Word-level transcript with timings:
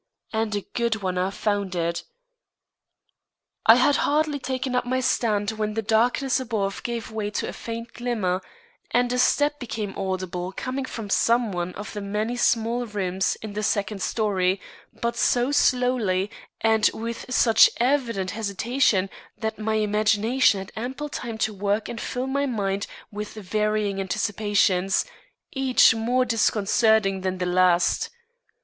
And 0.33 0.55
a 0.55 0.61
good 0.73 1.03
one 1.03 1.19
I 1.19 1.29
found 1.29 1.75
it. 1.75 2.05
I 3.67 3.75
had 3.75 3.97
hardly 3.97 4.39
taken 4.39 4.73
up 4.75 4.83
my 4.83 4.99
stand 4.99 5.51
when 5.51 5.75
the 5.75 5.83
darkness 5.83 6.39
above 6.39 6.81
gave 6.81 7.11
way 7.11 7.29
to 7.29 7.47
a 7.47 7.53
faint 7.53 7.93
glimmer, 7.93 8.41
and 8.89 9.13
a 9.13 9.19
step 9.19 9.59
became 9.59 9.95
audible 9.95 10.53
coming 10.53 10.85
from 10.85 11.11
some 11.11 11.51
one 11.51 11.75
of 11.75 11.93
the 11.93 12.01
many 12.01 12.35
small 12.35 12.87
rooms 12.87 13.37
in 13.43 13.53
the 13.53 13.61
second 13.61 14.01
story, 14.01 14.59
but 14.91 15.15
so 15.15 15.51
slowly 15.51 16.31
and 16.61 16.89
with 16.95 17.31
such 17.31 17.69
evident 17.77 18.31
hesitation 18.31 19.07
that 19.37 19.59
my 19.59 19.75
imagination 19.75 20.61
had 20.61 20.71
ample 20.75 21.09
time 21.09 21.37
to 21.37 21.53
work 21.53 21.87
and 21.87 22.01
fill 22.01 22.25
my 22.25 22.47
mind 22.47 22.87
with 23.11 23.33
varying 23.35 24.01
anticipations, 24.01 25.05
each 25.51 25.93
more 25.93 26.25
disconcerting 26.25 27.21
than 27.21 27.37
the 27.37 27.45
last. 27.45 28.09